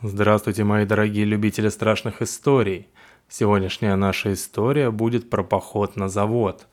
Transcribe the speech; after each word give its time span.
Здравствуйте, 0.00 0.62
мои 0.62 0.86
дорогие 0.86 1.24
любители 1.24 1.68
страшных 1.70 2.22
историй. 2.22 2.86
Сегодняшняя 3.28 3.96
наша 3.96 4.32
история 4.32 4.92
будет 4.92 5.28
про 5.28 5.42
поход 5.42 5.96
на 5.96 6.08
завод. 6.08 6.68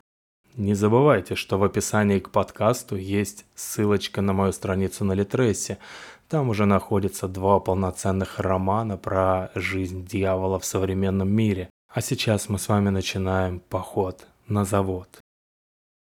Не 0.54 0.74
забывайте, 0.74 1.34
что 1.34 1.58
в 1.58 1.64
описании 1.64 2.20
к 2.20 2.30
подкасту 2.30 2.94
есть 2.94 3.44
ссылочка 3.56 4.22
на 4.22 4.32
мою 4.32 4.52
страницу 4.52 5.04
на 5.04 5.14
Литресе. 5.14 5.78
Там 6.28 6.50
уже 6.50 6.66
находятся 6.66 7.26
два 7.26 7.58
полноценных 7.58 8.38
романа 8.38 8.96
про 8.96 9.50
жизнь 9.56 10.06
дьявола 10.06 10.60
в 10.60 10.64
современном 10.64 11.28
мире. 11.28 11.68
А 11.92 12.02
сейчас 12.02 12.48
мы 12.48 12.60
с 12.60 12.68
вами 12.68 12.90
начинаем 12.90 13.58
поход 13.58 14.24
на 14.46 14.64
завод. 14.64 15.18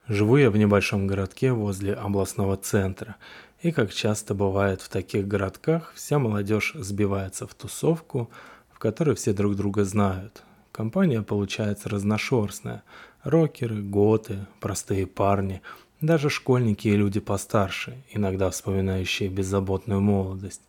Живу 0.09 0.39
я 0.39 0.51
в 0.51 0.57
небольшом 0.57 1.07
городке 1.07 1.53
возле 1.53 1.95
областного 1.95 2.57
центра. 2.57 3.15
И 3.63 3.71
как 3.71 3.95
часто 3.95 4.35
бывает 4.35 4.81
в 4.81 4.89
таких 4.89 5.29
городках, 5.29 5.93
вся 5.95 6.19
молодежь 6.19 6.73
сбивается 6.75 7.47
в 7.47 7.55
тусовку, 7.55 8.29
в 8.73 8.81
которой 8.81 9.15
все 9.15 9.33
друг 9.33 9.55
друга 9.55 9.85
знают. 9.85 10.43
Компания 10.73 11.23
получается 11.23 11.89
разношерстная. 11.89 12.83
Рокеры, 13.23 13.81
готы, 13.81 14.47
простые 14.59 15.07
парни, 15.07 15.63
даже 16.01 16.29
школьники 16.29 16.89
и 16.89 16.97
люди 16.97 17.21
постарше, 17.21 18.03
иногда 18.11 18.51
вспоминающие 18.51 19.29
беззаботную 19.29 20.01
молодость. 20.01 20.63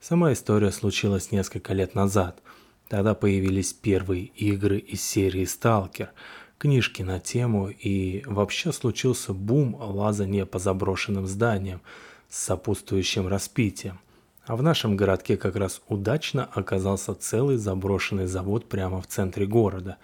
Сама 0.00 0.32
история 0.32 0.72
случилась 0.72 1.32
несколько 1.32 1.74
лет 1.74 1.94
назад. 1.94 2.40
Тогда 2.88 3.14
появились 3.14 3.74
первые 3.74 4.24
игры 4.24 4.78
из 4.78 5.02
серии 5.02 5.44
«Сталкер», 5.44 6.10
книжки 6.56 7.02
на 7.02 7.20
тему 7.20 7.68
и 7.68 8.22
вообще 8.24 8.72
случился 8.72 9.34
бум 9.34 9.76
лазания 9.78 10.46
по 10.46 10.58
заброшенным 10.58 11.26
зданиям– 11.26 11.82
с 12.32 12.44
сопутствующим 12.44 13.28
распитием. 13.28 14.00
А 14.46 14.56
в 14.56 14.62
нашем 14.62 14.96
городке 14.96 15.36
как 15.36 15.54
раз 15.54 15.82
удачно 15.86 16.48
оказался 16.54 17.14
целый 17.14 17.58
заброшенный 17.58 18.26
завод 18.26 18.68
прямо 18.68 19.02
в 19.02 19.06
центре 19.06 19.46
города. 19.46 19.98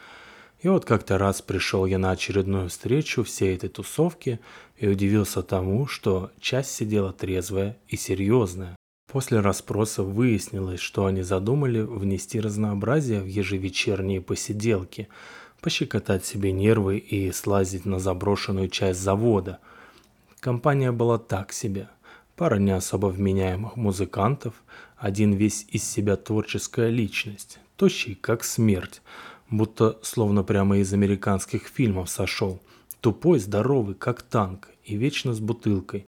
И 0.61 0.69
вот 0.69 0.85
как-то 0.85 1.17
раз 1.17 1.41
пришел 1.41 1.87
я 1.87 1.99
на 1.99 2.11
очередную 2.11 2.69
встречу 2.69 3.25
всей 3.25 3.57
этой 3.57 3.71
тусовки 3.71 4.41
и 4.77 4.87
удивился 4.87 5.43
тому, 5.43 5.87
что 5.87 6.31
часть 6.39 6.71
сидела 6.73 7.13
трезвая 7.15 7.79
и 7.89 7.97
серьезная. 7.97 8.77
После 9.11 9.41
расспроса 9.41 10.03
выяснилось, 10.03 10.81
что 10.81 11.07
они 11.07 11.23
задумали 11.23 11.81
внести 11.81 12.41
разнообразие 12.41 13.23
в 13.23 13.27
ежевечерние 13.27 14.21
посиделки, 14.21 15.09
пощекотать 15.63 16.27
себе 16.27 16.53
нервы 16.53 16.99
и 16.99 17.33
слазить 17.33 17.87
на 17.87 17.99
заброшенную 17.99 18.69
часть 18.69 19.01
завода. 19.01 19.61
Компания 20.41 20.93
была 20.93 21.17
так 21.19 21.53
себе– 21.53 21.89
пара 22.39 22.59
не 22.59 22.71
особо 22.71 23.07
вменяемых 23.09 23.77
музыкантов, 23.77 24.55
один 24.97 25.33
весь 25.33 25.67
из 25.71 25.83
себя 25.83 26.17
творческая 26.17 26.89
личность, 26.89 27.59
тощий 27.77 28.15
как 28.15 28.45
смерть, 28.45 29.03
будто 29.51 29.99
словно 30.03 30.45
прямо 30.45 30.79
из 30.79 30.93
американских 30.95 31.67
фильмов 31.67 32.09
сошел, 32.09 32.61
тупой, 33.01 33.41
здоровый, 33.41 33.97
как 33.97 34.23
танк 34.23 34.69
и 34.85 34.97
вечно 34.97 35.35
с 35.35 35.41
бутылкой. 35.41 36.07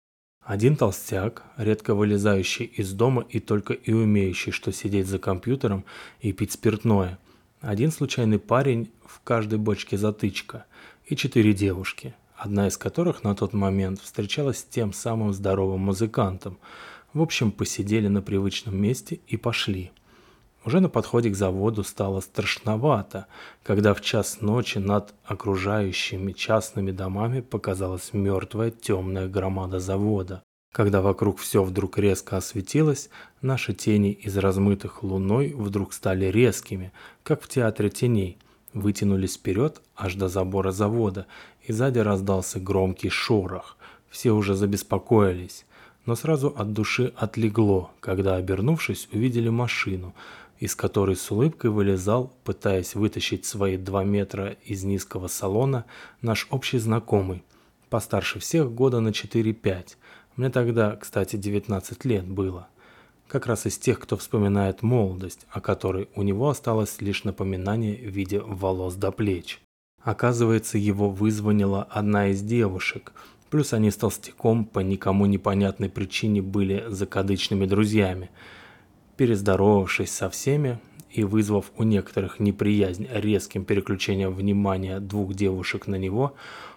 Один 0.45 0.77
толстяк, 0.77 1.43
редко 1.57 1.95
вылезающий 1.95 2.67
из 2.67 2.93
дома 2.93 3.27
и 3.29 3.41
только 3.41 3.73
и 3.73 3.93
умеющий, 3.93 4.53
что 4.53 4.73
сидеть 4.73 5.09
за 5.09 5.19
компьютером 5.19 5.85
и 6.21 6.33
пить 6.33 6.53
спиртное. 6.53 7.19
Один 7.61 7.91
случайный 7.91 8.39
парень 8.39 8.91
в 9.05 9.21
каждой 9.23 9.59
бочке 9.59 9.97
затычка 9.99 10.67
и 11.05 11.17
четыре 11.17 11.53
девушки– 11.53 12.15
одна 12.43 12.67
из 12.67 12.77
которых 12.77 13.23
на 13.23 13.37
тот 13.37 13.53
момент 13.53 14.01
встречалась 14.01 14.59
с 14.59 14.65
тем 14.65 14.93
самым 14.93 15.33
здоровым 15.33 15.83
музыкантом. 15.83 16.59
В 17.15 17.23
общем, 17.23 17.53
посидели 17.53 18.09
на 18.09 18.21
привычном 18.21 18.77
месте 18.77 19.21
и 19.29 19.37
пошли. 19.37 19.93
Уже 20.65 20.81
на 20.81 20.89
подходе 20.89 21.31
к 21.31 21.37
заводу 21.37 21.85
стало 21.85 22.19
страшновато, 22.19 23.27
когда 23.63 23.95
в 23.95 24.01
час 24.01 24.41
ночи 24.41 24.79
над 24.79 25.15
окружающими 25.25 26.33
частными 26.33 26.91
домами 26.91 27.43
показалась 27.43 28.13
мертвая 28.13 28.73
темная 28.73 29.29
громада 29.29 29.79
завода. 29.79 30.43
Когда 30.73 31.01
вокруг 31.01 31.39
все 31.39 31.63
вдруг 31.63 31.97
резко 31.99 32.39
осветилось, 32.39 33.09
наши 33.41 33.73
тени 33.73 34.11
из 34.11 34.37
размытых 34.37 35.05
луной 35.05 35.53
вдруг 35.53 35.93
стали 35.93 36.25
резкими, 36.25 36.93
как 37.23 37.41
в 37.43 37.49
театре 37.49 37.89
теней– 37.89 38.37
вытянулись 38.75 39.37
вперед 39.37 39.81
аж 39.97 40.15
до 40.15 40.29
забора 40.29 40.73
завода, 40.73 41.27
и 41.63 41.73
сзади 41.73 41.99
раздался 41.99 42.61
громкий 42.61 43.09
шорох. 43.09 43.77
Все 44.11 44.33
уже 44.33 44.55
забеспокоились, 44.55 45.65
но 46.07 46.17
сразу 46.17 46.49
от 46.57 46.73
души 46.73 47.13
отлегло, 47.17 47.91
когда, 48.01 48.37
обернувшись, 48.37 49.09
увидели 49.13 49.49
машину, 49.49 50.15
из 50.59 50.75
которой 50.75 51.17
с 51.17 51.31
улыбкой 51.31 51.71
вылезал, 51.71 52.33
пытаясь 52.45 52.95
вытащить 52.95 53.47
свои 53.47 53.77
два 53.77 54.05
метра 54.05 54.57
из 54.65 54.85
низкого 54.85 55.29
салона, 55.29 55.85
наш 56.21 56.47
общий 56.51 56.79
знакомый, 56.79 57.43
постарше 57.91 58.39
всех 58.39 58.73
года 58.73 59.01
на 59.01 59.09
4-5. 59.09 59.97
Мне 60.37 60.51
тогда, 60.51 60.97
кстати, 60.97 61.37
19 61.37 62.05
лет 62.05 62.27
было 62.27 62.69
как 63.33 63.47
раз 63.47 63.65
из 63.65 63.79
тех, 63.79 63.99
кто 63.99 64.19
вспоминает 64.19 64.83
молодость, 64.83 65.47
о 65.51 65.63
которой 65.63 66.11
у 66.15 66.23
него 66.23 66.51
осталось 66.51 67.01
лишь 67.01 67.25
напоминание 67.25 67.97
в 67.97 68.11
виде 68.15 68.39
волос 68.39 68.95
до 68.95 69.11
плеч. 69.11 69.59
Оказывается, 70.03 70.77
его 70.77 71.09
вызвонила 71.09 71.83
одна 71.85 72.29
из 72.29 72.43
девушек, 72.43 73.15
плюс 73.49 73.73
они 73.73 73.91
с 73.91 73.97
толстяком 73.97 74.67
по 74.67 74.81
никому 74.81 75.25
непонятной 75.25 75.89
причине 75.89 76.43
были 76.43 76.85
закадычными 76.89 77.65
друзьями. 77.65 78.29
Перездоровавшись 79.17 80.11
со 80.11 80.29
всеми 80.29 80.79
и 81.11 81.25
вызвав 81.25 81.73
у 81.79 81.85
некоторых 81.85 82.39
неприязнь 82.39 83.09
резким 83.11 83.65
переключением 83.65 84.35
внимания 84.35 85.01
двух 85.01 85.33
девушек 85.33 85.87
на 85.87 85.97
него, 85.97 86.35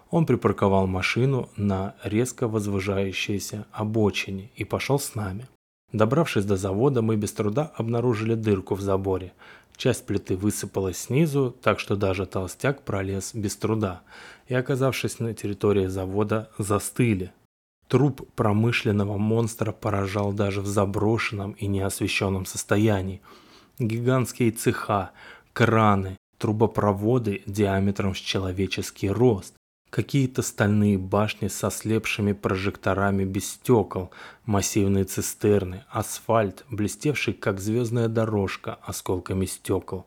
он 0.10 0.26
припарковал 0.26 0.88
машину 0.88 1.50
на 1.58 1.96
резко 2.06 2.48
возвышающейся 2.48 3.66
обочине 3.74 4.52
и 4.56 4.64
пошел 4.64 5.00
с 5.00 5.16
нами. 5.16 5.50
Добравшись 5.96 6.44
до 6.44 6.58
завода, 6.58 7.02
мы 7.02 7.16
без 7.16 7.32
труда 7.32 7.72
обнаружили 7.74 8.36
дырку 8.36 8.76
в 8.76 8.82
заборе. 8.82 9.32
Часть 9.78 10.06
плиты 10.06 10.36
высыпалась 10.36 10.98
снизу, 10.98 11.56
так 11.62 11.80
что 11.80 11.96
даже 11.96 12.26
толстяк 12.26 12.82
пролез 12.82 13.34
без 13.34 13.56
труда. 13.56 14.02
И 14.50 14.54
оказавшись 14.54 15.20
на 15.20 15.34
территории 15.34 15.88
завода, 15.88 16.50
застыли. 16.58 17.32
Труп 17.88 18.28
промышленного 18.36 19.18
монстра 19.18 19.72
поражал 19.72 20.34
даже 20.34 20.60
в 20.60 20.68
заброшенном 20.68 21.54
и 21.54 21.66
неосвещенном 21.66 22.46
состоянии. 22.46 23.22
Гигантские 23.80 24.52
цеха, 24.52 25.12
краны, 25.54 26.18
трубопроводы 26.40 27.42
диаметром 27.46 28.16
с 28.16 28.18
человеческий 28.18 29.10
рост, 29.10 29.54
какие-то 29.96 30.42
стальные 30.42 30.98
башни 30.98 31.48
со 31.48 31.70
слепшими 31.72 32.34
прожекторами 32.34 33.24
без 33.24 33.52
стекол, 33.52 34.12
массивные 34.46 35.06
цистерны, 35.06 35.86
асфальт, 35.90 36.66
блестевший 36.70 37.34
как 37.34 37.62
звездная 37.62 38.10
дорожка 38.10 38.78
осколками 38.84 39.46
стекол. 39.46 40.06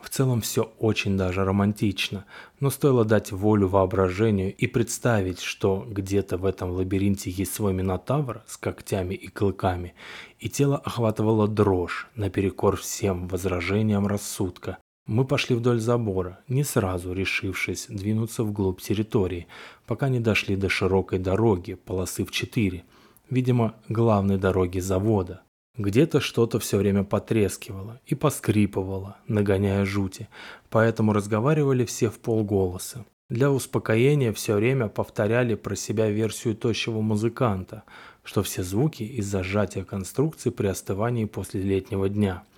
В 0.00 0.08
целом 0.08 0.40
все 0.40 0.72
очень 0.78 1.18
даже 1.18 1.44
романтично, 1.44 2.24
но 2.60 2.70
стоило 2.70 3.04
дать 3.04 3.30
волю 3.30 3.68
воображению 3.68 4.56
и 4.56 4.66
представить, 4.66 5.40
что 5.40 5.86
где-то 5.86 6.38
в 6.38 6.46
этом 6.46 6.70
лабиринте 6.70 7.28
есть 7.28 7.52
свой 7.52 7.74
минотавр 7.74 8.42
с 8.46 8.56
когтями 8.56 9.12
и 9.12 9.28
клыками, 9.28 9.92
и 10.38 10.48
тело 10.48 10.78
охватывало 10.78 11.46
дрожь 11.46 12.08
наперекор 12.14 12.78
всем 12.78 13.28
возражениям 13.28 14.06
рассудка. 14.06 14.78
Мы 15.06 15.24
пошли 15.24 15.56
вдоль 15.56 15.80
забора, 15.80 16.38
не 16.46 16.62
сразу 16.62 17.12
решившись 17.12 17.86
двинуться 17.88 18.44
вглубь 18.44 18.80
территории, 18.80 19.48
пока 19.86 20.08
не 20.08 20.20
дошли 20.20 20.56
до 20.56 20.68
широкой 20.68 21.18
дороги, 21.18 21.74
полосы 21.74 22.24
в 22.24 22.30
четыре, 22.30 22.84
видимо, 23.28 23.74
главной 23.88 24.38
дороги 24.38 24.78
завода. 24.78 25.42
Где-то 25.76 26.20
что-то 26.20 26.58
все 26.58 26.76
время 26.76 27.04
потрескивало 27.04 28.00
и 28.06 28.14
поскрипывало, 28.14 29.16
нагоняя 29.26 29.84
жути, 29.84 30.28
поэтому 30.68 31.12
разговаривали 31.12 31.84
все 31.84 32.10
в 32.10 32.18
полголоса. 32.18 33.04
Для 33.30 33.50
успокоения 33.50 34.32
все 34.32 34.54
время 34.54 34.88
повторяли 34.88 35.54
про 35.54 35.76
себя 35.76 36.10
версию 36.10 36.56
тощего 36.56 37.00
музыканта, 37.00 37.84
что 38.22 38.42
все 38.42 38.62
звуки 38.62 39.04
из-за 39.04 39.42
сжатия 39.42 39.84
конструкции 39.84 40.50
при 40.50 40.66
остывании 40.66 41.24
после 41.24 41.62
летнего 41.62 42.08
дня– 42.08 42.44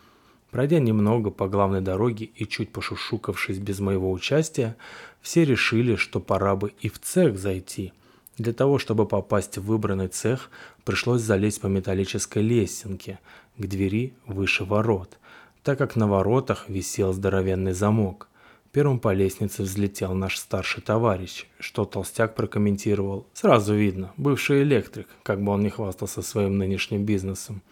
Пройдя 0.53 0.81
немного 0.81 1.31
по 1.31 1.49
главной 1.49 1.81
дороге 1.81 2.27
и 2.27 2.47
чуть 2.47 2.73
пошушукавшись 2.73 3.57
без 3.57 3.81
моего 3.81 4.13
участия, 4.13 4.77
все 5.23 5.47
решили, 5.47 5.97
что 5.97 6.21
пора 6.21 6.57
бы 6.57 6.75
и 6.83 6.91
в 6.91 7.01
цех 7.01 7.39
зайти. 7.39 7.95
Для 8.37 8.53
того, 8.53 8.79
чтобы 8.79 9.07
попасть 9.07 9.57
в 9.57 9.65
выбранный 9.65 10.09
цех, 10.09 10.51
пришлось 10.85 11.23
залезть 11.23 11.63
по 11.63 11.69
металлической 11.69 12.43
лесенке 12.43 13.19
к 13.57 13.67
двери 13.67 14.13
выше 14.27 14.65
ворот, 14.65 15.17
так 15.63 15.79
как 15.79 15.97
на 15.97 16.07
воротах 16.07 16.69
висел 16.69 17.15
здоровенный 17.15 17.73
замок. 17.73 18.29
Первым 18.73 19.01
по 19.01 19.15
лестнице 19.15 19.63
взлетел 19.63 20.13
наш 20.13 20.39
старший 20.39 20.83
товарищ, 20.83 21.47
что 21.61 21.87
толстяк 21.87 22.35
прокомментировал. 22.35 23.27
Сразу 23.33 23.75
видно, 23.75 24.13
бывший 24.19 24.65
электрик, 24.65 25.09
как 25.23 25.43
бы 25.43 25.53
он 25.53 25.63
не 25.63 25.71
хвастался 25.71 26.21
своим 26.21 26.59
нынешним 26.59 27.07
бизнесом. 27.07 27.63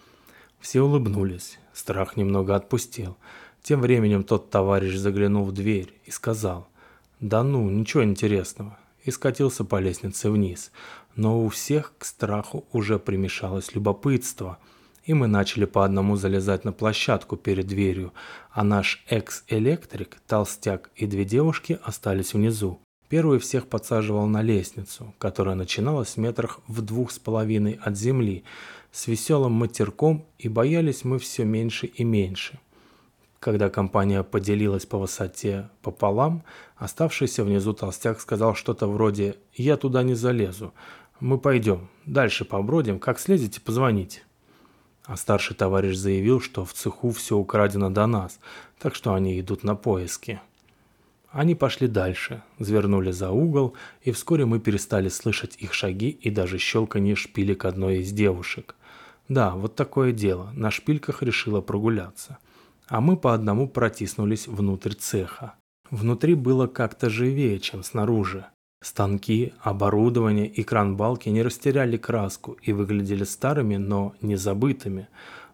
Все 0.61 0.81
улыбнулись, 0.81 1.57
Страх 1.73 2.17
немного 2.17 2.55
отпустил. 2.55 3.17
Тем 3.63 3.81
временем 3.81 4.23
тот 4.23 4.49
товарищ 4.49 4.95
заглянул 4.95 5.45
в 5.45 5.51
дверь 5.51 5.93
и 6.05 6.11
сказал, 6.11 6.67
«Да 7.19 7.43
ну, 7.43 7.69
ничего 7.69 8.03
интересного», 8.03 8.77
и 9.03 9.11
скатился 9.11 9.63
по 9.63 9.79
лестнице 9.79 10.29
вниз. 10.29 10.71
Но 11.15 11.43
у 11.43 11.49
всех 11.49 11.93
к 11.97 12.05
страху 12.05 12.65
уже 12.71 12.99
примешалось 12.99 13.73
любопытство, 13.73 14.59
и 15.03 15.13
мы 15.13 15.27
начали 15.27 15.65
по 15.65 15.83
одному 15.83 16.15
залезать 16.15 16.63
на 16.63 16.71
площадку 16.71 17.37
перед 17.37 17.67
дверью, 17.67 18.13
а 18.51 18.63
наш 18.63 19.03
экс-электрик, 19.09 20.17
толстяк 20.27 20.91
и 20.95 21.05
две 21.07 21.25
девушки 21.25 21.79
остались 21.83 22.33
внизу. 22.33 22.79
Первый 23.09 23.39
всех 23.39 23.67
подсаживал 23.67 24.25
на 24.27 24.41
лестницу, 24.41 25.13
которая 25.17 25.55
начиналась 25.55 26.15
в 26.15 26.17
метрах 26.17 26.59
в 26.67 26.81
двух 26.81 27.11
с 27.11 27.19
половиной 27.19 27.79
от 27.83 27.97
земли, 27.97 28.45
с 28.91 29.07
веселым 29.07 29.53
матерком, 29.53 30.25
и 30.37 30.49
боялись 30.49 31.03
мы 31.03 31.19
все 31.19 31.45
меньше 31.45 31.87
и 31.87 32.03
меньше. 32.03 32.59
Когда 33.39 33.69
компания 33.69 34.21
поделилась 34.23 34.85
по 34.85 34.97
высоте 34.97 35.69
пополам, 35.81 36.43
оставшийся 36.75 37.43
внизу 37.43 37.73
толстяк 37.73 38.19
сказал 38.19 38.53
что-то 38.53 38.87
вроде 38.87 39.37
«Я 39.53 39.77
туда 39.77 40.03
не 40.03 40.13
залезу, 40.13 40.73
мы 41.19 41.39
пойдем, 41.39 41.89
дальше 42.05 42.45
побродим, 42.45 42.99
как 42.99 43.19
слезете, 43.19 43.61
позвоните». 43.61 44.21
А 45.05 45.17
старший 45.17 45.55
товарищ 45.55 45.95
заявил, 45.95 46.39
что 46.39 46.63
в 46.65 46.73
цеху 46.73 47.09
все 47.11 47.35
украдено 47.35 47.89
до 47.89 48.05
нас, 48.05 48.39
так 48.79 48.93
что 48.93 49.13
они 49.13 49.39
идут 49.39 49.63
на 49.63 49.75
поиски. 49.75 50.39
Они 51.31 51.55
пошли 51.55 51.87
дальше, 51.87 52.43
завернули 52.59 53.11
за 53.11 53.31
угол, 53.31 53.73
и 54.03 54.11
вскоре 54.11 54.45
мы 54.45 54.59
перестали 54.59 55.07
слышать 55.07 55.55
их 55.57 55.73
шаги 55.73 56.09
и 56.09 56.29
даже 56.29 56.57
щелканье 56.57 57.15
шпилек 57.15 57.65
одной 57.65 57.99
из 57.99 58.11
девушек. 58.11 58.75
Да, 59.27 59.55
вот 59.55 59.75
такое 59.75 60.11
дело, 60.11 60.51
на 60.53 60.71
шпильках 60.71 61.23
решила 61.23 61.61
прогуляться. 61.61 62.37
А 62.87 63.01
мы 63.01 63.15
по 63.15 63.33
одному 63.33 63.67
протиснулись 63.69 64.47
внутрь 64.47 64.93
цеха. 64.93 65.55
Внутри 65.89 66.35
было 66.35 66.67
как-то 66.67 67.09
живее, 67.09 67.59
чем 67.59 67.83
снаружи. 67.83 68.45
Станки, 68.83 69.53
оборудование 69.59 70.47
и 70.47 70.63
кран-балки 70.63 71.29
не 71.29 71.43
растеряли 71.43 71.97
краску 71.97 72.57
и 72.61 72.73
выглядели 72.73 73.23
старыми, 73.23 73.77
но 73.77 74.13
не 74.21 74.35
забытыми. 74.35 75.07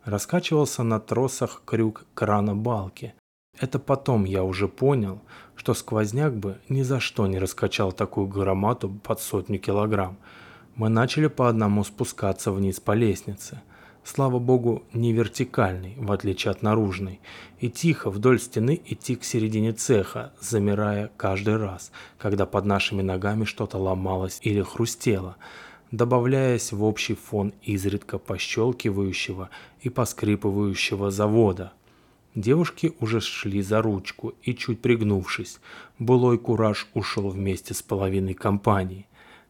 Раскачивался 0.05 0.83
на 0.83 0.99
тросах 0.99 1.63
крюк 1.65 2.05
крана-балки, 2.13 3.13
это 3.59 3.79
потом 3.79 4.25
я 4.25 4.43
уже 4.43 4.67
понял, 4.67 5.21
что 5.55 5.73
сквозняк 5.73 6.35
бы 6.35 6.59
ни 6.69 6.83
за 6.83 6.99
что 6.99 7.25
не 7.25 7.39
раскачал 7.39 7.91
такую 7.91 8.27
громаду 8.27 8.89
под 8.89 9.19
сотню 9.19 9.59
килограмм. 9.59 10.17
Мы 10.77 10.89
начали 10.89 11.25
по 11.25 11.49
одному 11.49 11.83
спускаться 11.83 12.51
вниз 12.51 12.79
по 12.79 12.91
лестнице. 12.91 13.63
Слава 14.03 14.37
богу, 14.37 14.83
не 14.93 15.11
вертикальный, 15.11 15.95
в 15.97 16.11
отличие 16.11 16.51
от 16.51 16.61
наружной, 16.61 17.19
и 17.59 17.67
тихо 17.67 18.11
вдоль 18.11 18.39
стены 18.39 18.79
идти 18.85 19.15
к 19.15 19.23
середине 19.23 19.73
цеха, 19.73 20.33
замирая 20.39 21.09
каждый 21.17 21.57
раз, 21.57 21.91
когда 22.19 22.45
под 22.45 22.65
нашими 22.65 23.01
ногами 23.01 23.43
что-то 23.43 23.79
ломалось 23.79 24.37
или 24.43 24.61
хрустело, 24.61 25.37
добавляясь 25.89 26.71
в 26.71 26.83
общий 26.83 27.15
фон 27.15 27.53
изредка 27.63 28.19
пощелкивающего 28.19 29.49
и 29.81 29.89
поскрипывающего 29.89 31.09
завода. 31.09 31.73
Девушки 32.35 32.93
уже 32.99 33.19
шли 33.19 33.63
за 33.63 33.81
ручку 33.81 34.35
и, 34.43 34.53
чуть 34.53 34.79
пригнувшись, 34.79 35.59
былой 35.97 36.37
кураж 36.37 36.87
ушел 36.93 37.29
вместе 37.29 37.73
с 37.73 37.81
половиной 37.81 38.35
компании. 38.35 39.07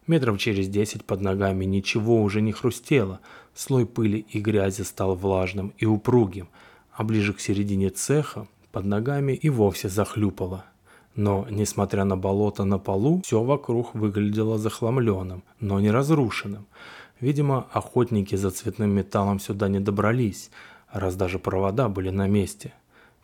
Метров 0.08 0.38
через 0.38 0.68
десять 0.68 1.04
под 1.04 1.20
ногами 1.20 1.64
ничего 1.64 2.20
уже 2.20 2.40
не 2.40 2.50
хрустело, 2.50 3.20
слой 3.54 3.86
пыли 3.86 4.26
и 4.28 4.40
грязи 4.40 4.82
стал 4.82 5.14
влажным 5.14 5.72
и 5.78 5.86
упругим, 5.86 6.48
а 6.92 7.04
ближе 7.04 7.32
к 7.32 7.40
середине 7.40 7.90
цеха 7.90 8.48
под 8.72 8.84
ногами 8.84 9.34
и 9.34 9.48
вовсе 9.48 9.88
захлюпало. 9.88 10.64
Но, 11.14 11.46
несмотря 11.48 12.04
на 12.04 12.16
болото 12.16 12.64
на 12.64 12.78
полу, 12.78 13.22
все 13.24 13.42
вокруг 13.42 13.94
выглядело 13.94 14.58
захламленным, 14.58 15.44
но 15.60 15.78
не 15.78 15.92
разрушенным. 15.92 16.66
Видимо, 17.20 17.68
охотники 17.72 18.34
за 18.34 18.50
цветным 18.50 18.90
металлом 18.90 19.38
сюда 19.38 19.68
не 19.68 19.78
добрались– 19.78 20.50
раз 20.92 21.16
даже 21.16 21.38
провода 21.38 21.88
были 21.88 22.10
на 22.10 22.26
месте. 22.26 22.72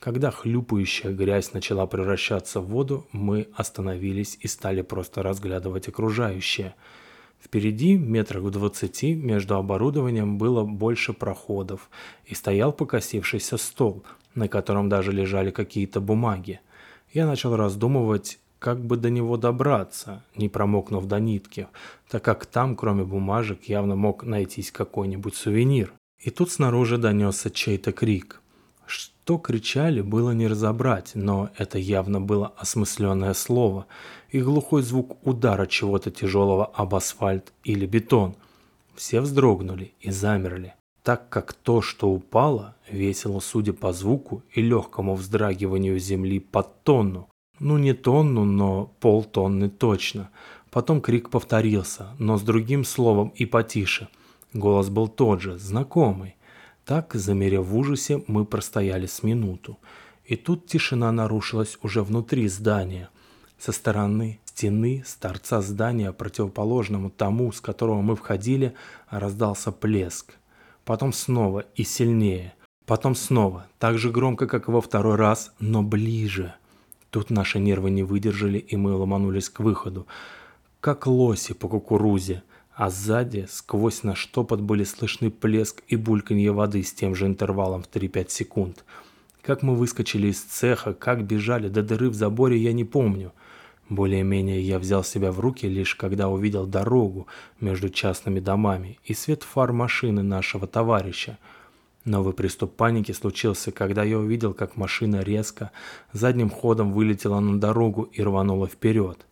Когда 0.04 0.30
хлюпающая 0.30 1.12
грязь 1.12 1.54
начала 1.54 1.86
превращаться 1.86 2.60
в 2.60 2.66
воду, 2.66 3.06
мы 3.12 3.48
остановились 3.56 4.36
и 4.38 4.48
стали 4.48 4.82
просто 4.82 5.22
разглядывать 5.22 5.88
окружающее. 5.88 6.74
Впереди, 7.42 7.96
метрах 7.96 8.42
в 8.42 8.50
двадцати, 8.50 9.14
между 9.14 9.56
оборудованием 9.56 10.36
было 10.36 10.62
больше 10.62 11.14
проходов, 11.14 11.88
и 12.26 12.34
стоял 12.34 12.70
покосившийся 12.70 13.56
стол, 13.56 14.04
на 14.34 14.46
котором 14.46 14.90
даже 14.90 15.10
лежали 15.10 15.50
какие-то 15.50 16.02
бумаги. 16.02 16.60
Я 17.14 17.26
начал 17.26 17.56
раздумывать, 17.56 18.38
как 18.58 18.84
бы 18.84 18.98
до 18.98 19.08
него 19.08 19.38
добраться, 19.38 20.22
не 20.36 20.50
промокнув 20.50 21.06
до 21.06 21.18
нитки, 21.18 21.66
так 22.10 22.22
как 22.22 22.44
там, 22.44 22.76
кроме 22.76 23.04
бумажек, 23.04 23.70
явно 23.70 23.96
мог 23.96 24.22
найтись 24.22 24.70
какой-нибудь 24.70 25.34
сувенир. 25.34 25.94
И 26.18 26.28
тут 26.28 26.50
снаружи 26.50 26.98
донесся 26.98 27.50
чей-то 27.50 27.92
крик. 27.92 28.42
Что 28.86 29.38
кричали, 29.38 30.00
было 30.00 30.32
не 30.32 30.46
разобрать, 30.46 31.12
но 31.14 31.50
это 31.56 31.78
явно 31.78 32.20
было 32.20 32.52
осмысленное 32.56 33.34
слово 33.34 33.86
и 34.30 34.40
глухой 34.40 34.82
звук 34.82 35.26
удара 35.26 35.66
чего-то 35.66 36.10
тяжелого 36.10 36.66
об 36.66 36.94
асфальт 36.94 37.52
или 37.64 37.86
бетон. 37.86 38.34
Все 38.94 39.20
вздрогнули 39.20 39.92
и 40.00 40.10
замерли, 40.10 40.74
так 41.02 41.28
как 41.28 41.52
то, 41.52 41.80
что 41.82 42.10
упало, 42.10 42.76
весило, 42.90 43.40
судя 43.40 43.72
по 43.72 43.92
звуку 43.92 44.42
и 44.52 44.60
легкому 44.62 45.14
вздрагиванию 45.14 45.98
земли 45.98 46.40
под 46.40 46.82
тонну. 46.82 47.28
Ну 47.60 47.78
не 47.78 47.94
тонну, 47.94 48.44
но 48.44 48.92
полтонны 49.00 49.68
точно. 49.68 50.30
Потом 50.70 51.00
крик 51.00 51.30
повторился, 51.30 52.08
но 52.18 52.36
с 52.36 52.42
другим 52.42 52.84
словом 52.84 53.32
и 53.36 53.46
потише– 53.46 54.08
Голос 54.54 54.88
был 54.88 55.08
тот 55.08 55.40
же, 55.40 55.58
знакомый. 55.58 56.36
Так, 56.84 57.14
замерев 57.14 57.66
в 57.66 57.76
ужасе, 57.76 58.22
мы 58.26 58.44
простояли 58.44 59.06
с 59.06 59.22
минуту. 59.22 59.78
И 60.26 60.36
тут 60.36 60.66
тишина 60.66 61.12
нарушилась 61.12 61.78
уже 61.82 62.02
внутри 62.02 62.46
здания. 62.48 63.08
Со 63.58 63.72
стороны 63.72 64.40
стены, 64.44 65.02
с 65.06 65.14
торца 65.14 65.62
здания, 65.62 66.12
противоположному 66.12 67.10
тому, 67.10 67.52
с 67.52 67.60
которого 67.60 68.02
мы 68.02 68.16
входили, 68.16 68.74
раздался 69.08 69.72
плеск. 69.72 70.34
Потом 70.84 71.12
снова 71.14 71.64
и 71.74 71.84
сильнее. 71.84 72.52
Потом 72.84 73.14
снова, 73.14 73.66
так 73.78 73.96
же 73.96 74.10
громко, 74.10 74.46
как 74.46 74.68
во 74.68 74.82
второй 74.82 75.16
раз, 75.16 75.54
но 75.58 75.82
ближе. 75.82 76.54
Тут 77.08 77.30
наши 77.30 77.58
нервы 77.58 77.90
не 77.90 78.02
выдержали, 78.02 78.58
и 78.58 78.76
мы 78.76 78.94
ломанулись 78.94 79.48
к 79.48 79.60
выходу. 79.60 80.06
Как 80.80 81.06
лоси 81.06 81.54
по 81.54 81.66
кукурузе– 81.66 82.42
а 82.74 82.90
сзади 82.90 83.46
сквозь 83.48 84.02
наш 84.02 84.26
топот 84.26 84.60
были 84.60 84.84
слышны 84.84 85.30
плеск 85.30 85.82
и 85.86 85.96
бульканье 85.96 86.52
воды 86.52 86.82
с 86.82 86.92
тем 86.92 87.14
же 87.14 87.26
интервалом 87.26 87.82
в 87.82 87.88
3-5 87.88 88.30
секунд. 88.30 88.84
Как 89.42 89.62
мы 89.62 89.76
выскочили 89.76 90.28
из 90.28 90.40
цеха, 90.40 90.94
как 90.94 91.24
бежали 91.24 91.68
до 91.68 91.82
дыры 91.82 92.10
в 92.10 92.14
заборе, 92.14 92.56
я 92.56 92.72
не 92.72 92.84
помню. 92.84 93.32
Более-менее 93.88 94.60
я 94.62 94.78
взял 94.78 95.04
себя 95.04 95.30
в 95.30 95.40
руки 95.40 95.66
лишь 95.66 95.94
когда 95.94 96.28
увидел 96.28 96.66
дорогу 96.66 97.26
между 97.60 97.90
частными 97.90 98.40
домами 98.40 98.98
и 99.04 99.14
свет 99.14 99.42
фар 99.42 99.72
машины 99.72 100.22
нашего 100.22 100.66
товарища. 100.66 101.38
Новый 102.04 102.34
приступ 102.34 102.74
паники 102.76 103.12
случился, 103.12 103.72
когда 103.72 104.02
я 104.02 104.18
увидел, 104.18 104.52
как 104.52 104.76
машина 104.76 105.20
резко 105.20 105.70
задним 106.12 106.50
ходом 106.50 106.92
вылетела 106.92 107.40
на 107.40 107.60
дорогу 107.60 108.02
и 108.02 108.22
рванула 108.22 108.66
вперед. 108.66 109.26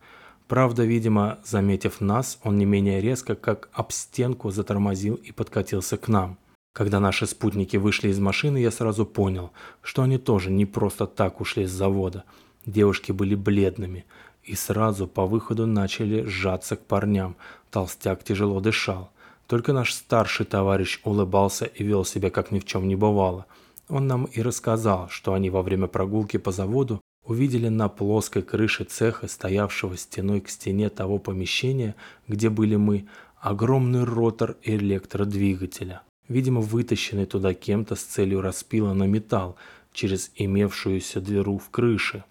Правда, 0.48 0.84
видимо, 0.84 1.38
заметив 1.44 2.00
нас, 2.00 2.38
он 2.42 2.58
не 2.58 2.64
менее 2.64 3.00
резко, 3.00 3.34
как 3.34 3.68
об 3.72 3.92
стенку, 3.92 4.50
затормозил 4.50 5.14
и 5.14 5.32
подкатился 5.32 5.96
к 5.96 6.08
нам. 6.08 6.38
Когда 6.74 7.00
наши 7.00 7.26
спутники 7.26 7.76
вышли 7.76 8.08
из 8.08 8.18
машины, 8.18 8.58
я 8.58 8.70
сразу 8.70 9.04
понял, 9.04 9.50
что 9.82 10.02
они 10.02 10.18
тоже 10.18 10.50
не 10.50 10.64
просто 10.64 11.06
так 11.06 11.40
ушли 11.40 11.66
с 11.66 11.70
завода. 11.70 12.24
Девушки 12.64 13.12
были 13.12 13.34
бледными 13.34 14.06
и 14.42 14.54
сразу 14.54 15.06
по 15.06 15.26
выходу 15.26 15.66
начали 15.66 16.24
сжаться 16.24 16.76
к 16.76 16.86
парням. 16.86 17.36
Толстяк 17.70 18.24
тяжело 18.24 18.60
дышал. 18.60 19.10
Только 19.46 19.74
наш 19.74 19.92
старший 19.92 20.46
товарищ 20.46 21.00
улыбался 21.04 21.66
и 21.66 21.84
вел 21.84 22.04
себя 22.06 22.30
как 22.30 22.52
ни 22.52 22.58
в 22.58 22.64
чем 22.64 22.88
не 22.88 22.96
бывало. 22.96 23.44
Он 23.90 24.06
нам 24.06 24.24
и 24.24 24.40
рассказал, 24.40 25.10
что 25.10 25.34
они 25.34 25.50
во 25.50 25.62
время 25.62 25.88
прогулки 25.88 26.38
по 26.38 26.52
заводу 26.52 27.01
увидели 27.24 27.68
на 27.68 27.88
плоской 27.88 28.42
крыше 28.42 28.84
цеха, 28.84 29.28
стоявшего 29.28 29.96
стеной 29.96 30.40
к 30.40 30.48
стене 30.48 30.88
того 30.88 31.18
помещения, 31.18 31.94
где 32.28 32.50
были 32.50 32.76
мы, 32.76 33.06
огромный 33.40 34.04
ротор 34.04 34.56
электродвигателя, 34.62 36.02
видимо 36.28 36.60
вытащенный 36.60 37.26
туда 37.26 37.54
кем-то 37.54 37.94
с 37.94 38.02
целью 38.02 38.40
распила 38.40 38.92
на 38.92 39.04
металл 39.04 39.56
через 39.92 40.30
имевшуюся 40.36 41.20
дыру 41.20 41.58
в 41.58 41.70
крыше, 41.70 42.24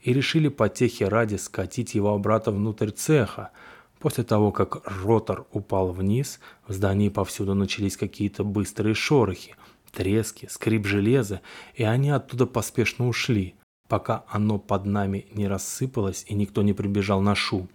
и 0.00 0.12
решили 0.12 0.48
потехи 0.48 1.04
ради 1.04 1.36
скатить 1.36 1.94
его 1.94 2.10
обратно 2.14 2.52
внутрь 2.52 2.90
цеха. 2.90 3.50
После 3.98 4.22
того, 4.22 4.52
как 4.52 4.82
ротор 4.84 5.46
упал 5.50 5.92
вниз, 5.92 6.40
в 6.68 6.74
здании 6.74 7.08
повсюду 7.08 7.54
начались 7.54 7.96
какие-то 7.96 8.44
быстрые 8.44 8.94
шорохи, 8.94 9.56
трески, 9.92 10.46
скрип 10.50 10.86
железа, 10.86 11.40
и 11.74 11.84
они 11.84 12.10
оттуда 12.10 12.44
поспешно 12.44 13.08
ушли, 13.08 13.54
пока 13.88 14.24
оно 14.28 14.58
под 14.58 14.86
нами 14.86 15.26
не 15.32 15.46
рассыпалось 15.46 16.24
и 16.28 16.34
никто 16.34 16.62
не 16.62 16.72
прибежал 16.72 17.20
на 17.20 17.34
шум. 17.34 17.68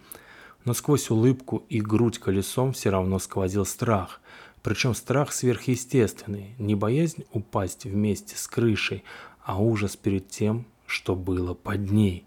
Но 0.64 0.74
сквозь 0.74 1.10
улыбку 1.10 1.64
и 1.68 1.80
грудь 1.80 2.18
колесом 2.18 2.72
все 2.72 2.90
равно 2.90 3.18
сквозил 3.18 3.64
страх. 3.64 4.20
Причем 4.62 4.94
страх 4.94 5.32
сверхъестественный, 5.32 6.54
не 6.58 6.74
боязнь 6.74 7.24
упасть 7.32 7.84
вместе 7.84 8.36
с 8.36 8.46
крышей, 8.46 9.04
а 9.42 9.60
ужас 9.60 9.96
перед 9.96 10.28
тем, 10.28 10.66
что 10.86 11.14
было 11.14 11.54
под 11.54 11.90
ней. 11.90 12.24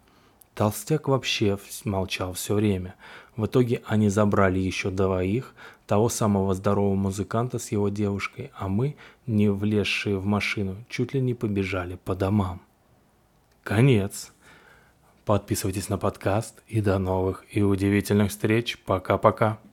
Толстяк 0.56 1.08
вообще 1.08 1.58
молчал 1.84 2.34
все 2.34 2.56
время. 2.56 2.96
В 3.36 3.46
итоге 3.46 3.82
они 3.86 4.10
забрали 4.10 4.60
еще 4.60 4.90
двоих, 4.90 5.54
того 5.88 6.10
самого 6.10 6.54
здорового 6.54 6.96
музыканта 6.96 7.60
с 7.60 7.72
его 7.72 7.90
девушкой, 7.90 8.52
а 8.56 8.68
мы, 8.68 8.96
не 9.28 9.50
влезшие 9.50 10.18
в 10.18 10.26
машину, 10.26 10.76
чуть 10.90 11.14
ли 11.14 11.22
не 11.22 11.34
побежали 11.34 12.00
по 12.04 12.16
домам. 12.16 12.62
Конец. 13.64 14.34
Подписывайтесь 15.24 15.88
на 15.88 15.98
подкаст 15.98 16.62
и 16.68 16.82
до 16.82 17.00
новых 17.00 17.46
и 17.50 17.62
удивительных 17.62 18.32
встреч. 18.32 18.78
Пока-пока. 18.86 19.58